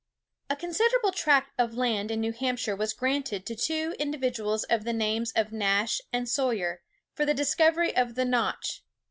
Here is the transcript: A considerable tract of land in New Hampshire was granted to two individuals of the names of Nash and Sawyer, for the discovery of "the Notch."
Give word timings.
A 0.49 0.55
considerable 0.55 1.11
tract 1.11 1.51
of 1.59 1.75
land 1.75 2.09
in 2.09 2.21
New 2.21 2.31
Hampshire 2.31 2.75
was 2.75 2.91
granted 2.91 3.45
to 3.45 3.55
two 3.55 3.93
individuals 3.99 4.63
of 4.63 4.83
the 4.83 4.93
names 4.93 5.31
of 5.35 5.51
Nash 5.51 6.01
and 6.11 6.27
Sawyer, 6.27 6.81
for 7.13 7.23
the 7.23 7.35
discovery 7.35 7.95
of 7.95 8.15
"the 8.15 8.25
Notch." 8.25 8.81